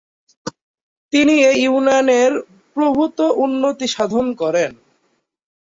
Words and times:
তিনি 1.13 1.35
এই 1.49 1.57
ইউনিয়নের 1.63 2.31
প্রভূত 2.75 3.17
উন্নতি 3.45 3.87
সাধন 3.87 4.27
করেন। 4.33 4.71